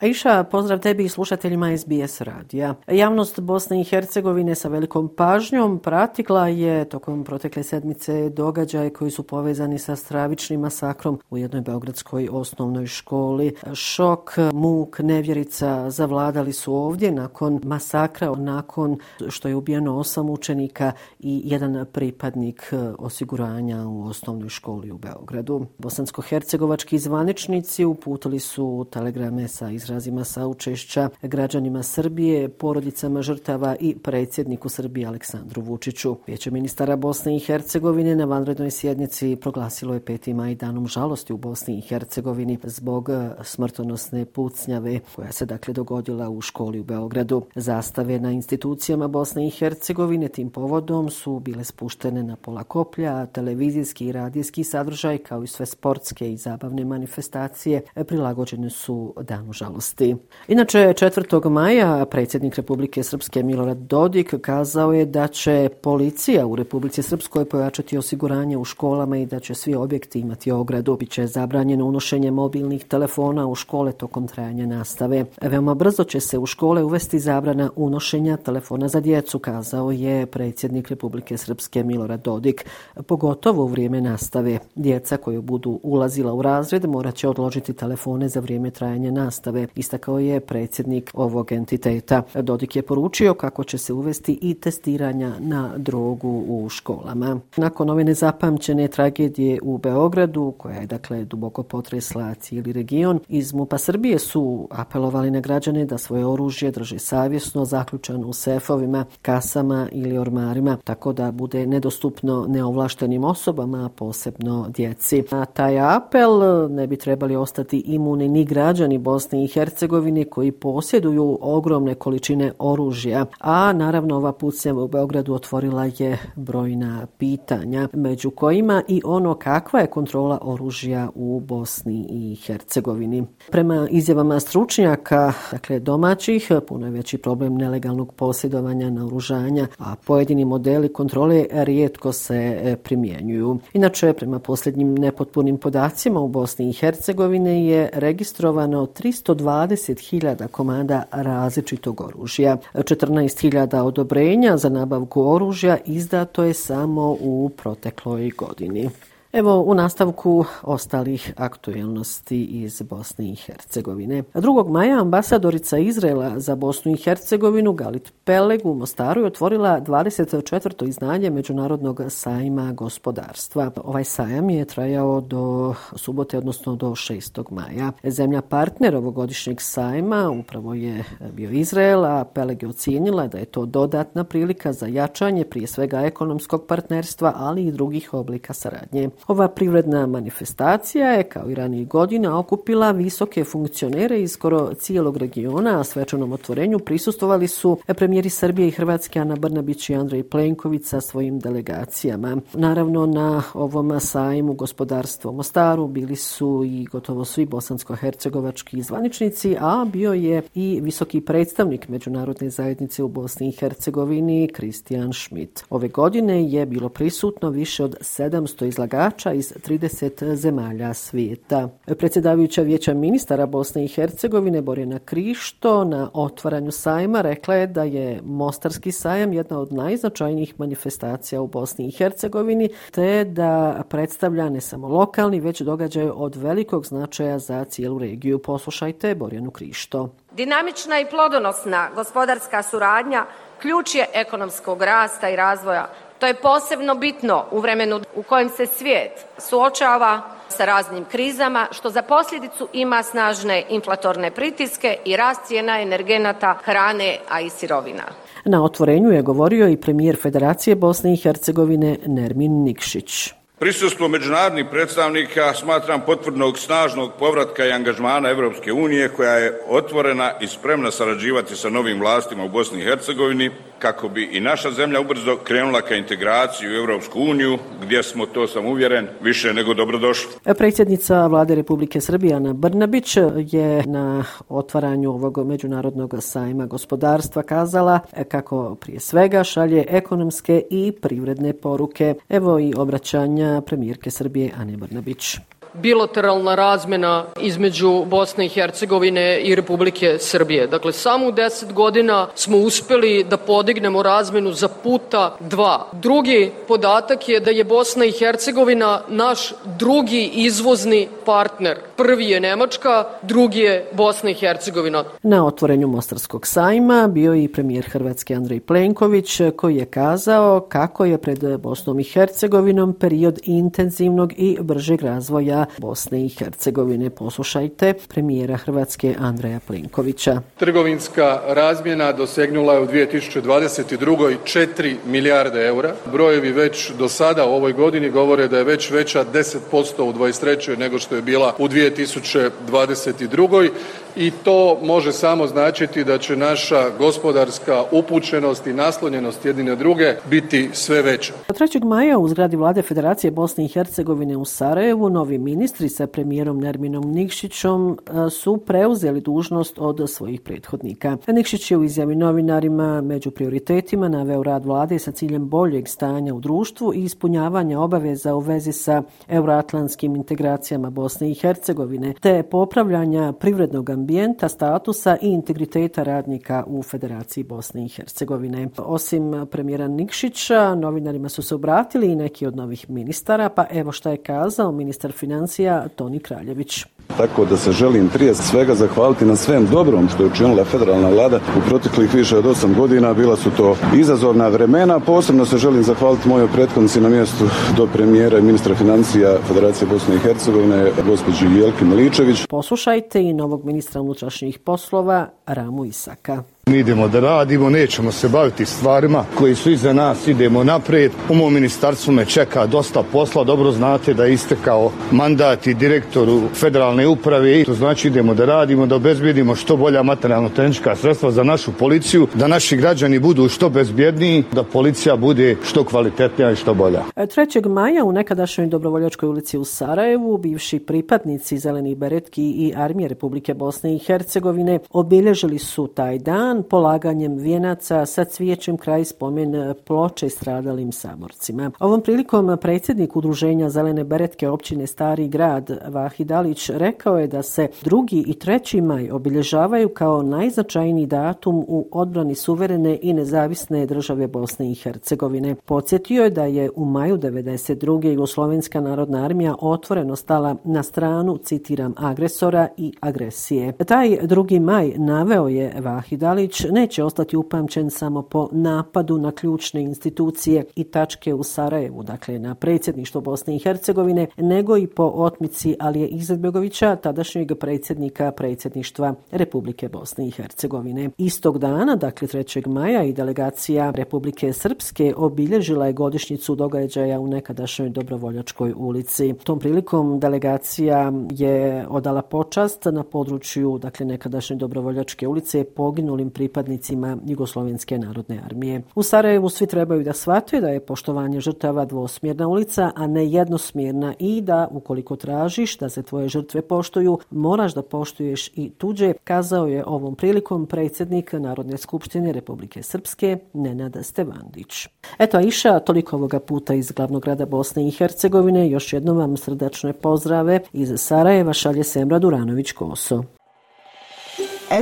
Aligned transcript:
Aisha, 0.00 0.44
pozdrav 0.44 0.78
tebi 0.78 1.04
i 1.04 1.08
slušateljima 1.08 1.78
SBS 1.78 2.20
radija. 2.20 2.74
Javnost 2.86 3.40
Bosne 3.40 3.80
i 3.80 3.84
Hercegovine 3.84 4.54
sa 4.54 4.68
velikom 4.68 5.08
pažnjom 5.08 5.78
pratikla 5.78 6.48
je 6.48 6.88
tokom 6.88 7.24
protekle 7.24 7.62
sedmice 7.62 8.30
događaje 8.30 8.90
koji 8.90 9.10
su 9.10 9.22
povezani 9.22 9.78
sa 9.78 9.96
stravičnim 9.96 10.60
masakrom 10.60 11.20
u 11.30 11.38
jednoj 11.38 11.60
beogradskoj 11.60 12.28
osnovnoj 12.32 12.86
školi. 12.86 13.54
Šok, 13.74 14.36
muk, 14.52 14.98
nevjerica 14.98 15.90
zavladali 15.90 16.52
su 16.52 16.74
ovdje 16.74 17.12
nakon 17.12 17.60
masakra, 17.64 18.34
nakon 18.34 18.98
što 19.28 19.48
je 19.48 19.56
ubijeno 19.56 19.96
osam 19.96 20.30
učenika 20.30 20.92
i 21.18 21.42
jedan 21.44 21.86
pripadnik 21.92 22.72
osiguranja 22.98 23.86
u 23.86 24.06
osnovnoj 24.06 24.48
školi 24.48 24.90
u 24.90 24.98
Beogradu. 24.98 25.66
Bosansko-hercegovački 25.78 26.98
zvaničnici 26.98 27.84
uputili 27.84 28.38
su 28.38 28.86
telegrame 28.90 29.48
sa 29.48 29.70
iz 29.70 29.85
izrazima 29.86 30.24
saučešća 30.24 31.08
građanima 31.22 31.82
Srbije, 31.82 32.48
porodicama 32.48 33.22
žrtava 33.22 33.76
i 33.80 33.94
predsjedniku 33.98 34.68
Srbije 34.68 35.06
Aleksandru 35.06 35.62
Vučiću. 35.62 36.16
Vijeće 36.26 36.50
ministara 36.50 36.96
Bosne 36.96 37.36
i 37.36 37.38
Hercegovine 37.38 38.16
na 38.16 38.24
vanrednoj 38.24 38.70
sjednici 38.70 39.36
proglasilo 39.40 39.94
je 39.94 40.00
5. 40.00 40.34
maj 40.34 40.54
danom 40.54 40.86
žalosti 40.86 41.32
u 41.32 41.36
Bosni 41.36 41.78
i 41.78 41.80
Hercegovini 41.80 42.58
zbog 42.62 43.08
smrtonosne 43.42 44.24
pucnjave 44.24 45.00
koja 45.16 45.32
se 45.32 45.46
dakle 45.46 45.74
dogodila 45.74 46.28
u 46.30 46.40
školi 46.40 46.80
u 46.80 46.84
Beogradu. 46.84 47.42
Zastave 47.54 48.18
na 48.20 48.32
institucijama 48.32 49.08
Bosne 49.08 49.46
i 49.46 49.50
Hercegovine 49.50 50.28
tim 50.28 50.50
povodom 50.50 51.10
su 51.10 51.38
bile 51.38 51.64
spuštene 51.64 52.22
na 52.22 52.36
pola 52.36 52.64
koplja, 52.64 53.26
televizijski 53.26 54.06
i 54.06 54.12
radijski 54.12 54.64
sadržaj 54.64 55.18
kao 55.18 55.42
i 55.42 55.46
sve 55.46 55.66
sportske 55.66 56.32
i 56.32 56.36
zabavne 56.36 56.84
manifestacije 56.84 57.82
prilagođene 58.06 58.70
su 58.70 59.14
danu 59.22 59.52
žalosti 59.52 59.75
javnosti. 59.76 60.16
Inače, 60.48 60.78
4. 60.78 61.48
maja 61.50 62.06
predsjednik 62.10 62.54
Republike 62.54 63.02
Srpske 63.02 63.42
Milorad 63.42 63.76
Dodik 63.76 64.34
kazao 64.40 64.92
je 64.92 65.04
da 65.04 65.28
će 65.28 65.68
policija 65.82 66.46
u 66.46 66.56
Republici 66.56 67.02
Srpskoj 67.02 67.44
pojačati 67.44 67.98
osiguranje 67.98 68.56
u 68.56 68.64
školama 68.64 69.16
i 69.18 69.26
da 69.26 69.40
će 69.40 69.54
svi 69.54 69.74
objekti 69.74 70.20
imati 70.20 70.50
ogradu. 70.50 70.96
Biće 70.96 71.26
zabranjeno 71.26 71.84
unošenje 71.84 72.30
mobilnih 72.30 72.84
telefona 72.84 73.46
u 73.46 73.54
škole 73.54 73.92
tokom 73.92 74.28
trajanja 74.28 74.66
nastave. 74.66 75.24
Veoma 75.42 75.74
brzo 75.74 76.04
će 76.04 76.20
se 76.20 76.38
u 76.38 76.46
škole 76.46 76.82
uvesti 76.82 77.18
zabrana 77.18 77.70
unošenja 77.76 78.36
telefona 78.36 78.88
za 78.88 79.00
djecu, 79.00 79.38
kazao 79.38 79.90
je 79.90 80.26
predsjednik 80.26 80.88
Republike 80.88 81.36
Srpske 81.36 81.84
Milorad 81.84 82.22
Dodik. 82.22 82.64
Pogotovo 83.06 83.64
u 83.64 83.68
vrijeme 83.68 84.00
nastave. 84.00 84.58
Djeca 84.74 85.16
koju 85.16 85.42
budu 85.42 85.80
ulazila 85.82 86.34
u 86.34 86.42
razred 86.42 86.88
morat 86.88 87.14
će 87.14 87.28
odložiti 87.28 87.72
telefone 87.72 88.28
za 88.28 88.40
vrijeme 88.40 88.70
trajanja 88.70 89.10
nastave 89.10 89.65
istakao 89.74 90.18
je 90.18 90.40
predsjednik 90.40 91.10
ovog 91.14 91.52
entiteta. 91.52 92.22
Dodik 92.34 92.76
je 92.76 92.82
poručio 92.82 93.34
kako 93.34 93.64
će 93.64 93.78
se 93.78 93.92
uvesti 93.92 94.38
i 94.42 94.54
testiranja 94.54 95.32
na 95.38 95.70
drogu 95.76 96.44
u 96.48 96.68
školama. 96.68 97.40
Nakon 97.56 97.90
ove 97.90 98.04
nezapamćene 98.04 98.88
tragedije 98.88 99.58
u 99.62 99.78
Beogradu, 99.78 100.54
koja 100.58 100.76
je 100.76 100.86
dakle 100.86 101.24
duboko 101.24 101.62
potresla 101.62 102.34
cijeli 102.34 102.72
region, 102.72 103.20
iz 103.28 103.54
MUPA 103.54 103.78
Srbije 103.78 104.18
su 104.18 104.68
apelovali 104.70 105.30
na 105.30 105.40
građane 105.40 105.84
da 105.84 105.98
svoje 105.98 106.26
oružje 106.26 106.70
drže 106.70 106.98
savjesno 106.98 107.64
zaključano 107.64 108.28
u 108.28 108.32
sefovima, 108.32 109.04
kasama 109.22 109.88
ili 109.92 110.18
ormarima, 110.18 110.76
tako 110.84 111.12
da 111.12 111.32
bude 111.32 111.66
nedostupno 111.66 112.46
neovlaštenim 112.48 113.24
osobama, 113.24 113.88
posebno 113.88 114.66
djeci. 114.68 115.24
A 115.30 115.44
taj 115.44 115.78
apel 115.80 116.30
ne 116.70 116.86
bi 116.86 116.96
trebali 116.96 117.36
ostati 117.36 117.78
imuni 117.78 118.28
ni 118.28 118.44
građani 118.44 118.98
Bosne 118.98 119.44
i 119.44 119.48
Hercegovini 119.56 120.24
koji 120.24 120.52
posjeduju 120.52 121.38
ogromne 121.40 121.94
količine 121.94 122.52
oružja, 122.58 123.26
a 123.40 123.72
naravno 123.72 124.16
ova 124.16 124.32
pucnjava 124.32 124.82
u 124.82 124.88
Beogradu 124.88 125.34
otvorila 125.34 125.90
je 125.98 126.18
brojna 126.34 127.06
pitanja, 127.18 127.88
među 127.92 128.30
kojima 128.30 128.82
i 128.88 129.02
ono 129.04 129.34
kakva 129.34 129.80
je 129.80 129.86
kontrola 129.86 130.38
oružja 130.42 131.08
u 131.14 131.40
Bosni 131.40 132.06
i 132.10 132.36
Hercegovini. 132.46 133.24
Prema 133.50 133.88
izjavama 133.90 134.40
stručnjaka, 134.40 135.32
dakle 135.52 135.78
domaćih, 135.78 136.52
puno 136.68 136.86
je 136.86 136.92
veći 136.92 137.18
problem 137.18 137.54
nelegalnog 137.54 138.12
posjedovanja 138.12 138.90
naoružanja, 138.90 139.66
a 139.78 139.94
pojedini 140.06 140.44
modeli 140.44 140.92
kontrole 140.92 141.46
rijetko 141.50 142.12
se 142.12 142.60
e, 142.62 142.76
primjenjuju. 142.76 143.58
Inače, 143.72 144.12
prema 144.12 144.38
posljednjim 144.38 144.94
nepotpunim 144.94 145.58
podacima 145.58 146.20
u 146.20 146.28
Bosni 146.28 146.68
i 146.68 146.72
Hercegovini 146.72 147.66
je 147.66 147.90
registrovano 147.92 148.86
320 148.86 149.45
20.000 149.46 150.48
komada 150.48 151.02
različitog 151.10 152.00
oružja. 152.00 152.56
14.000 152.74 153.80
odobrenja 153.80 154.56
za 154.56 154.68
nabavku 154.68 155.22
oružja 155.22 155.78
izdato 155.84 156.44
je 156.44 156.54
samo 156.54 157.16
u 157.20 157.50
protekloj 157.56 158.30
godini. 158.30 158.90
Evo 159.36 159.62
u 159.66 159.74
nastavku 159.74 160.44
ostalih 160.62 161.32
aktuelnosti 161.36 162.44
iz 162.44 162.82
Bosne 162.82 163.32
i 163.32 163.34
Hercegovine. 163.34 164.22
2. 164.34 164.70
maja 164.70 165.00
ambasadorica 165.00 165.78
Izrela 165.78 166.40
za 166.40 166.54
Bosnu 166.54 166.92
i 166.92 166.96
Hercegovinu 166.96 167.72
Galit 167.72 168.12
Peleg 168.24 168.66
u 168.66 168.74
Mostaru 168.74 169.20
je 169.20 169.26
otvorila 169.26 169.80
24. 169.80 170.88
izdanje 170.88 171.30
Međunarodnog 171.30 172.00
sajma 172.08 172.72
gospodarstva. 172.72 173.70
Ovaj 173.84 174.04
sajam 174.04 174.50
je 174.50 174.64
trajao 174.64 175.20
do 175.20 175.74
subote, 175.96 176.38
odnosno 176.38 176.76
do 176.76 176.90
6. 176.90 177.44
maja. 177.50 177.92
Zemlja 178.04 178.42
partner 178.42 178.96
ovogodišnjeg 178.96 179.60
sajma 179.60 180.30
upravo 180.30 180.74
je 180.74 181.04
bio 181.32 181.50
Izrael, 181.50 182.04
a 182.04 182.24
Peleg 182.24 182.62
je 182.62 182.68
ocijenila 182.68 183.26
da 183.26 183.38
je 183.38 183.44
to 183.44 183.66
dodatna 183.66 184.24
prilika 184.24 184.72
za 184.72 184.86
jačanje 184.86 185.44
prije 185.44 185.66
svega 185.66 186.00
ekonomskog 186.00 186.66
partnerstva, 186.66 187.32
ali 187.36 187.66
i 187.66 187.72
drugih 187.72 188.14
oblika 188.14 188.52
saradnje. 188.52 189.10
Ova 189.26 189.48
privredna 189.48 190.06
manifestacija 190.06 191.08
je, 191.08 191.22
kao 191.22 191.50
i 191.50 191.54
ranije 191.54 191.84
godina, 191.84 192.38
okupila 192.38 192.90
visoke 192.90 193.44
funkcionere 193.44 194.20
iz 194.20 194.30
skoro 194.30 194.74
cijelog 194.74 195.16
regiona, 195.16 195.80
a 195.80 195.84
svečanom 195.84 196.32
otvorenju 196.32 196.78
prisustovali 196.78 197.48
su 197.48 197.78
premijeri 197.86 198.30
Srbije 198.30 198.68
i 198.68 198.70
Hrvatske 198.70 199.18
Ana 199.20 199.36
Brnabić 199.36 199.90
i 199.90 199.94
Andrej 199.94 200.22
Plenković 200.22 200.84
sa 200.84 201.00
svojim 201.00 201.38
delegacijama. 201.38 202.36
Naravno, 202.54 203.06
na 203.06 203.42
ovom 203.54 204.00
sajmu 204.00 204.54
gospodarstvo 204.54 205.32
Mostaru 205.32 205.86
bili 205.86 206.16
su 206.16 206.62
i 206.66 206.84
gotovo 206.84 207.24
svi 207.24 207.46
bosansko-hercegovački 207.46 208.82
zvaničnici, 208.82 209.56
a 209.60 209.86
bio 209.92 210.12
je 210.12 210.42
i 210.54 210.80
visoki 210.82 211.20
predstavnik 211.20 211.88
Međunarodne 211.88 212.50
zajednice 212.50 213.02
u 213.02 213.08
Bosni 213.08 213.48
i 213.48 213.52
Hercegovini, 213.52 214.50
Kristijan 214.54 215.12
Schmidt. 215.12 215.64
Ove 215.70 215.88
godine 215.88 216.50
je 216.50 216.66
bilo 216.66 216.88
prisutno 216.88 217.50
više 217.50 217.84
od 217.84 217.96
700 218.00 218.66
izlagača 218.66 219.05
izdavača 219.06 219.32
iz 219.32 219.52
30 219.52 220.34
zemalja 220.34 220.94
svijeta. 220.94 221.68
Predsjedavajuća 221.98 222.62
vijeća 222.62 222.94
ministara 222.94 223.46
Bosne 223.46 223.84
i 223.84 223.88
Hercegovine 223.88 224.62
Borjana 224.62 224.98
Krišto 224.98 225.84
na 225.84 226.10
otvaranju 226.14 226.70
sajma 226.70 227.20
rekla 227.20 227.54
je 227.54 227.66
da 227.66 227.82
je 227.82 228.20
Mostarski 228.24 228.92
sajam 228.92 229.32
jedna 229.32 229.58
od 229.58 229.72
najznačajnijih 229.72 230.54
manifestacija 230.60 231.40
u 231.40 231.46
Bosni 231.46 231.88
i 231.88 231.90
Hercegovini 231.90 232.68
te 232.90 233.24
da 233.24 233.82
predstavlja 233.88 234.48
ne 234.48 234.60
samo 234.60 234.88
lokalni 234.88 235.40
već 235.40 235.60
događaj 235.60 236.08
od 236.14 236.36
velikog 236.36 236.86
značaja 236.86 237.38
za 237.38 237.64
cijelu 237.64 237.98
regiju. 237.98 238.38
Poslušajte 238.38 239.14
Borjanu 239.14 239.50
Krišto. 239.50 240.08
Dinamična 240.32 241.00
i 241.00 241.06
plodonosna 241.10 241.88
gospodarska 241.94 242.62
suradnja 242.62 243.26
ključ 243.62 243.94
je 243.94 244.06
ekonomskog 244.14 244.82
rasta 244.82 245.28
i 245.28 245.36
razvoja 245.36 245.88
To 246.18 246.26
je 246.26 246.34
posebno 246.34 246.94
bitno 246.94 247.44
u 247.50 247.60
vremenu 247.60 248.00
u 248.14 248.22
kojem 248.22 248.48
se 248.48 248.66
svijet 248.66 249.26
suočava 249.38 250.22
sa 250.48 250.64
raznim 250.64 251.04
krizama, 251.04 251.66
što 251.70 251.90
za 251.90 252.02
posljedicu 252.02 252.68
ima 252.72 253.02
snažne 253.02 253.64
inflatorne 253.68 254.30
pritiske 254.30 254.96
i 255.04 255.16
rast 255.16 255.40
cijena 255.46 255.80
energenata, 255.80 256.58
hrane, 256.64 257.18
a 257.28 257.40
i 257.40 257.50
sirovina. 257.50 258.04
Na 258.44 258.64
otvorenju 258.64 259.10
je 259.10 259.22
govorio 259.22 259.68
i 259.68 259.76
premijer 259.76 260.16
Federacije 260.22 260.76
Bosne 260.76 261.12
i 261.12 261.16
Hercegovine 261.16 261.98
Nermin 262.06 262.62
Nikšić. 262.62 263.32
Prisustvo 263.58 264.08
međunarodnih 264.08 264.66
predstavnika 264.70 265.54
smatram 265.54 266.00
potvrdnog 266.06 266.58
snažnog 266.58 267.12
povratka 267.18 267.64
i 267.64 267.72
angažmana 267.72 268.30
Evropske 268.30 268.72
unije 268.72 269.08
koja 269.08 269.32
je 269.32 269.60
otvorena 269.68 270.32
i 270.40 270.46
spremna 270.46 270.90
sarađivati 270.90 271.56
sa 271.56 271.70
novim 271.70 272.00
vlastima 272.00 272.44
u 272.44 272.48
Bosni 272.48 272.78
i 272.78 272.84
Hercegovini 272.84 273.50
kako 273.78 274.08
bi 274.08 274.24
i 274.32 274.40
naša 274.40 274.70
zemlja 274.70 275.00
ubrzo 275.00 275.36
krenula 275.44 275.80
ka 275.80 275.94
integraciju 275.94 276.70
u 276.70 276.76
Evropsku 276.76 277.20
uniju 277.20 277.58
gdje 277.82 278.02
smo, 278.02 278.26
to 278.26 278.46
sam 278.46 278.66
uvjeren, 278.66 279.06
više 279.22 279.54
nego 279.54 279.74
dobrodošli. 279.74 280.32
Predsjednica 280.58 281.26
vlade 281.26 281.54
Republike 281.54 282.00
Srbije 282.00 282.34
Ana 282.34 282.52
Brnabić 282.52 283.16
je 283.36 283.82
na 283.86 284.24
otvaranju 284.48 285.10
ovog 285.10 285.46
međunarodnog 285.46 286.14
sajma 286.20 286.66
gospodarstva 286.66 287.42
kazala 287.42 288.00
kako 288.28 288.74
prije 288.74 289.00
svega 289.00 289.44
šalje 289.44 289.84
ekonomske 289.88 290.62
i 290.70 290.92
privredne 290.92 291.52
poruke. 291.52 292.14
Evo 292.28 292.58
i 292.58 292.74
obraćanja 292.76 293.62
premijerke 293.66 294.10
Srbije 294.10 294.52
Ane 294.58 294.76
Brnabić 294.76 295.36
bilateralna 295.82 296.54
razmena 296.54 297.24
između 297.40 298.04
Bosne 298.04 298.46
i 298.46 298.48
Hercegovine 298.48 299.40
i 299.40 299.54
Republike 299.54 300.18
Srbije. 300.18 300.66
Dakle, 300.66 300.92
samo 300.92 301.26
u 301.26 301.32
deset 301.32 301.72
godina 301.72 302.28
smo 302.34 302.58
uspeli 302.58 303.24
da 303.24 303.36
podignemo 303.36 304.02
razmenu 304.02 304.52
za 304.52 304.68
puta 304.68 305.36
dva. 305.40 305.86
Drugi 305.92 306.52
podatak 306.68 307.28
je 307.28 307.40
da 307.40 307.50
je 307.50 307.64
Bosna 307.64 308.04
i 308.04 308.12
Hercegovina 308.12 309.00
naš 309.08 309.52
drugi 309.64 310.30
izvozni 310.34 311.08
partner. 311.24 311.78
Prvi 311.96 312.30
je 312.30 312.40
Nemačka, 312.40 313.04
drugi 313.22 313.58
je 313.58 313.86
Bosna 313.92 314.30
i 314.30 314.34
Hercegovina. 314.34 315.04
Na 315.22 315.46
otvorenju 315.46 315.88
Mostarskog 315.88 316.46
sajma 316.46 317.08
bio 317.08 317.34
i 317.34 317.48
premijer 317.48 317.84
Hrvatske 317.90 318.34
Andrej 318.34 318.60
Plenković 318.60 319.40
koji 319.56 319.76
je 319.76 319.84
kazao 319.84 320.60
kako 320.60 321.04
je 321.04 321.18
pred 321.18 321.60
Bosnom 321.60 322.00
i 322.00 322.04
Hercegovinom 322.04 322.94
period 322.94 323.38
intenzivnog 323.44 324.32
i 324.36 324.58
bržeg 324.60 325.02
razvoja 325.02 325.66
Bosne 325.78 326.24
i 326.24 326.28
Hercegovine. 326.28 327.10
Poslušajte 327.10 327.94
premijera 328.08 328.56
Hrvatske 328.56 329.14
Andreja 329.18 329.60
Plenkovića. 329.66 330.40
Trgovinska 330.58 331.40
razmjena 331.46 332.12
dosegnula 332.12 332.74
je 332.74 332.80
u 332.80 332.86
2022. 332.86 334.36
4 334.44 334.96
milijarde 335.06 335.66
eura. 335.66 335.92
Brojevi 336.12 336.52
već 336.52 336.90
do 336.98 337.08
sada 337.08 337.46
u 337.46 337.54
ovoj 337.54 337.72
godini 337.72 338.10
govore 338.10 338.48
da 338.48 338.58
je 338.58 338.64
već 338.64 338.90
veća 338.90 339.24
10% 339.32 340.02
u 340.02 340.12
23. 340.12 340.78
nego 340.78 340.98
što 340.98 341.16
je 341.16 341.22
bila 341.22 341.54
u 341.58 341.68
2022. 341.68 341.85
2022. 341.90 343.72
I 344.16 344.30
to 344.44 344.78
može 344.82 345.12
samo 345.12 345.46
značiti 345.46 346.04
da 346.04 346.18
će 346.18 346.36
naša 346.36 346.90
gospodarska 346.98 347.84
upućenost 347.92 348.66
i 348.66 348.72
naslonjenost 348.72 349.44
jedine 349.44 349.76
druge 349.76 350.14
biti 350.30 350.70
sve 350.72 351.02
veća. 351.02 351.32
3. 351.48 351.84
maja 351.84 352.18
u 352.18 352.28
zgradi 352.28 352.56
vlade 352.56 352.82
Federacije 352.82 353.30
Bosne 353.30 353.64
i 353.64 353.68
Hercegovine 353.68 354.36
u 354.36 354.44
Sarajevu 354.44 355.10
novi 355.10 355.38
ministri 355.38 355.88
sa 355.88 356.06
premijerom 356.06 356.60
Nerminom 356.60 357.10
Nikšićom 357.10 357.98
e, 357.98 358.30
su 358.30 358.56
preuzeli 358.56 359.20
dužnost 359.20 359.78
od 359.78 360.10
svojih 360.10 360.40
prethodnika. 360.40 361.16
Nikšić 361.26 361.70
je 361.70 361.76
u 361.76 361.84
izjavi 361.84 362.16
novinarima 362.16 363.00
među 363.00 363.30
prioritetima 363.30 364.08
naveo 364.08 364.42
rad 364.42 364.64
vlade 364.64 364.98
sa 364.98 365.12
ciljem 365.12 365.48
boljeg 365.48 365.88
stanja 365.88 366.34
u 366.34 366.40
društvu 366.40 366.94
i 366.94 367.04
ispunjavanja 367.04 367.80
obaveza 367.80 368.34
u 368.34 368.40
vezi 368.40 368.72
sa 368.72 369.02
euroatlantskim 369.28 370.16
integracijama 370.16 370.90
Bosne 370.90 371.30
i 371.30 371.34
Hercegovine, 371.34 372.14
te 372.20 372.42
popravljanja 372.42 373.32
privrednog 373.32 373.90
ambijenta, 373.90 374.05
statusa 374.48 375.16
i 375.22 375.28
integriteta 375.28 376.02
radnika 376.02 376.64
u 376.66 376.82
Federaciji 376.82 377.44
Bosne 377.44 377.84
i 377.84 377.88
Hercegovine. 377.88 378.68
Pa 378.76 378.82
osim 378.82 379.46
premijera 379.50 379.88
Nikšića, 379.88 380.74
novinarima 380.74 381.28
su 381.28 381.42
se 381.42 381.54
obratili 381.54 382.12
i 382.12 382.16
neki 382.16 382.46
od 382.46 382.56
novih 382.56 382.90
ministara, 382.90 383.48
pa 383.48 383.66
evo 383.70 383.92
šta 383.92 384.10
je 384.10 384.16
kazao 384.16 384.72
ministar 384.72 385.12
financija 385.12 385.88
Toni 385.88 386.18
Kraljević. 386.18 386.84
Tako 387.16 387.44
da 387.44 387.56
se 387.56 387.72
želim 387.72 388.08
prije 388.08 388.34
svega 388.34 388.74
zahvaliti 388.74 389.24
na 389.24 389.36
svem 389.36 389.66
dobrom 389.66 390.08
što 390.08 390.22
je 390.22 390.28
učinila 390.28 390.64
federalna 390.64 391.08
vlada 391.08 391.36
u 391.36 391.68
proteklih 391.68 392.14
više 392.14 392.38
od 392.38 392.44
8 392.44 392.76
godina. 392.76 393.14
Bila 393.14 393.36
su 393.36 393.50
to 393.56 393.76
izazovna 393.94 394.48
vremena. 394.48 395.00
Posebno 395.00 395.46
se 395.46 395.58
želim 395.58 395.82
zahvaliti 395.82 396.28
mojoj 396.28 396.48
prethodnici 396.52 397.00
na 397.00 397.08
mjestu 397.08 397.44
do 397.76 397.86
premijera 397.86 398.38
i 398.38 398.42
ministra 398.42 398.74
financija 398.74 399.36
Federacije 399.48 399.88
Bosne 399.88 400.14
i 400.14 400.18
Hercegovine, 400.18 400.90
gospođi 401.06 401.46
Jelki 401.58 401.84
Miličević. 401.84 402.46
Poslušajte 402.46 403.22
i 403.22 403.32
novog 403.32 403.64
ministra 403.64 404.00
unutrašnjih 404.00 404.58
poslova 404.58 405.28
Ramu 405.46 405.84
Isaka. 405.84 406.42
Mi 406.70 406.78
idemo 406.78 407.08
da 407.08 407.20
radimo, 407.20 407.70
nećemo 407.70 408.12
se 408.12 408.28
baviti 408.28 408.64
stvarima 408.64 409.24
koji 409.38 409.54
su 409.54 409.70
iza 409.70 409.92
nas, 409.92 410.28
idemo 410.28 410.64
napred. 410.64 411.12
U 411.30 411.34
mom 411.34 411.54
ministarstvu 411.54 412.12
me 412.12 412.24
čeka 412.24 412.66
dosta 412.66 413.02
posla, 413.12 413.44
dobro 413.44 413.72
znate 413.72 414.14
da 414.14 414.24
je 414.24 414.34
istekao 414.34 414.92
mandat 415.10 415.66
i 415.66 415.74
direktoru 415.74 416.42
federalne 416.54 417.06
uprave 417.06 417.60
i 417.60 417.64
to 417.64 417.74
znači 417.74 418.08
idemo 418.08 418.34
da 418.34 418.44
radimo, 418.44 418.86
da 418.86 418.96
obezbijedimo 418.96 419.54
što 419.54 419.76
bolja 419.76 420.02
materijalno-tehnička 420.02 420.96
sredstva 420.96 421.30
za 421.30 421.42
našu 421.42 421.72
policiju, 421.72 422.26
da 422.34 422.48
naši 422.48 422.76
građani 422.76 423.18
budu 423.18 423.48
što 423.48 423.68
bezbjedniji, 423.70 424.44
da 424.52 424.62
policija 424.62 425.16
bude 425.16 425.56
što 425.62 425.84
kvalitetnija 425.84 426.50
i 426.50 426.56
što 426.56 426.74
bolja. 426.74 427.02
3. 427.16 427.68
maja 427.68 428.04
u 428.04 428.12
nekadašnjoj 428.12 428.66
Dobrovoljačkoj 428.66 429.28
ulici 429.28 429.58
u 429.58 429.64
Sarajevu 429.64 430.38
bivši 430.38 430.78
pripadnici 430.78 431.58
Zelenih 431.58 431.96
beretki 431.96 432.42
i 432.42 432.72
Armije 432.76 433.08
Republike 433.08 433.54
Bosne 433.54 433.94
i 433.94 433.98
Hercegovine 433.98 434.78
obilježili 434.90 435.58
su 435.58 435.86
taj 435.86 436.18
dan 436.18 436.55
dan 436.56 436.62
polaganjem 436.62 437.36
vijenaca 437.36 438.06
sa 438.06 438.24
cvijećem 438.24 438.76
kraj 438.76 439.04
spomen 439.04 439.54
e, 439.54 439.74
ploče 439.74 440.28
stradalim 440.28 440.92
saborcima. 440.92 441.70
Ovom 441.78 442.00
prilikom 442.02 442.58
predsjednik 442.60 443.16
udruženja 443.16 443.70
Zelene 443.70 444.04
beretke 444.04 444.48
općine 444.48 444.86
Stari 444.86 445.28
grad 445.28 445.70
Vahid 445.88 446.32
Alić 446.32 446.70
rekao 446.70 447.18
je 447.18 447.26
da 447.26 447.42
se 447.42 447.68
2. 447.84 448.24
i 448.26 448.34
3. 448.34 448.80
maj 448.82 449.10
obilježavaju 449.10 449.88
kao 449.88 450.22
najznačajniji 450.22 451.06
datum 451.06 451.64
u 451.68 451.88
odbrani 451.92 452.34
suverene 452.34 452.98
i 453.02 453.12
nezavisne 453.12 453.86
države 453.86 454.26
Bosne 454.26 454.70
i 454.70 454.74
Hercegovine. 454.74 455.54
Podsjetio 455.54 456.24
je 456.24 456.30
da 456.30 456.44
je 456.44 456.70
u 456.76 456.84
maju 456.84 457.18
92. 457.18 458.10
Jugoslovenska 458.10 458.80
narodna 458.80 459.24
armija 459.24 459.54
otvoreno 459.60 460.16
stala 460.16 460.56
na 460.64 460.82
stranu, 460.82 461.36
citiram, 461.36 461.94
agresora 461.96 462.68
i 462.76 462.92
agresije. 463.00 463.72
Taj 463.72 464.08
2. 464.08 464.60
maj 464.60 464.92
naveo 464.96 465.48
je 465.48 465.74
Vahid 465.80 466.24
Alić 466.24 466.45
Đurić 466.46 466.64
neće 466.70 467.04
ostati 467.04 467.36
upamćen 467.36 467.90
samo 467.90 468.22
po 468.22 468.48
napadu 468.52 469.18
na 469.18 469.32
ključne 469.32 469.82
institucije 469.82 470.64
i 470.76 470.84
tačke 470.84 471.34
u 471.34 471.42
Sarajevu, 471.42 472.02
dakle 472.02 472.38
na 472.38 472.54
predsjedništvo 472.54 473.20
Bosne 473.20 473.56
i 473.56 473.58
Hercegovine, 473.58 474.26
nego 474.36 474.76
i 474.76 474.86
po 474.86 475.04
otmici 475.14 475.76
Alije 475.80 476.08
Izetbegovića, 476.08 476.96
tadašnjeg 476.96 477.52
predsjednika 477.60 478.32
predsjedništva 478.32 479.14
Republike 479.30 479.88
Bosne 479.88 480.28
i 480.28 480.30
Hercegovine. 480.30 481.10
Istog 481.18 481.58
dana, 481.58 481.96
dakle 481.96 482.28
3. 482.28 482.66
maja, 482.66 483.04
i 483.04 483.12
delegacija 483.12 483.90
Republike 483.90 484.52
Srpske 484.52 485.14
obilježila 485.16 485.86
je 485.86 485.92
godišnjicu 485.92 486.54
događaja 486.54 487.20
u 487.20 487.26
nekadašnjoj 487.26 487.88
Dobrovoljačkoj 487.88 488.72
ulici. 488.76 489.34
Tom 489.44 489.58
prilikom 489.58 490.20
delegacija 490.20 491.12
je 491.30 491.86
odala 491.88 492.22
počast 492.22 492.84
na 492.84 493.02
području, 493.02 493.78
dakle 493.78 494.06
nekadašnje 494.06 494.56
Dobrovoljačke 494.56 495.28
ulice, 495.28 495.64
poginulim 495.64 496.30
pripadnicima 496.36 497.16
Jugoslovenske 497.26 497.98
narodne 497.98 498.40
armije. 498.44 498.82
U 498.94 499.02
Sarajevu 499.02 499.48
svi 499.48 499.66
trebaju 499.66 500.04
da 500.04 500.12
shvate 500.12 500.60
da 500.60 500.68
je 500.68 500.80
poštovanje 500.80 501.40
žrtava 501.40 501.84
dvosmjerna 501.84 502.48
ulica, 502.48 502.90
a 502.94 503.06
ne 503.06 503.26
jednosmjerna 503.26 504.14
i 504.18 504.40
da 504.40 504.68
ukoliko 504.70 505.16
tražiš 505.16 505.78
da 505.78 505.88
se 505.88 506.02
tvoje 506.02 506.28
žrtve 506.28 506.62
poštuju, 506.62 507.18
moraš 507.30 507.74
da 507.74 507.82
poštuješ 507.82 508.48
i 508.54 508.70
tuđe, 508.70 509.12
kazao 509.24 509.66
je 509.66 509.84
ovom 509.86 510.14
prilikom 510.14 510.66
predsjednik 510.66 511.32
Narodne 511.32 511.78
skupštine 511.78 512.32
Republike 512.32 512.82
Srpske 512.82 513.38
Nenada 513.52 514.02
Stevandić. 514.02 514.88
Eto, 515.18 515.38
Aisha, 515.38 515.78
toliko 515.78 516.16
ovoga 516.16 516.40
puta 516.40 516.74
iz 516.74 516.92
glavnog 516.92 517.22
grada 517.22 517.46
Bosne 517.46 517.88
i 517.88 517.90
Hercegovine. 517.90 518.70
Još 518.70 518.92
jednom 518.92 519.16
vam 519.16 519.36
srdačne 519.36 519.92
pozdrave 519.92 520.60
iz 520.72 520.92
Sarajeva 520.96 521.52
šalje 521.52 521.84
Semra 521.84 522.18
Duranović-Koso. 522.18 523.24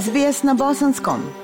SBS 0.01 0.43
na 0.43 0.55
bosanskom. 0.55 1.44